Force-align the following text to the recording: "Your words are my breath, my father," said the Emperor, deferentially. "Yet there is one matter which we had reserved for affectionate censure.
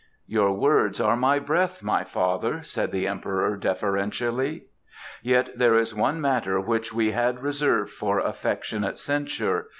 "Your 0.25 0.53
words 0.53 0.99
are 0.99 1.15
my 1.15 1.37
breath, 1.37 1.83
my 1.83 2.03
father," 2.03 2.63
said 2.63 2.91
the 2.91 3.05
Emperor, 3.05 3.55
deferentially. 3.55 4.63
"Yet 5.21 5.51
there 5.55 5.75
is 5.75 5.93
one 5.93 6.19
matter 6.19 6.59
which 6.59 6.91
we 6.91 7.11
had 7.11 7.43
reserved 7.43 7.91
for 7.91 8.17
affectionate 8.17 8.97
censure. 8.97 9.67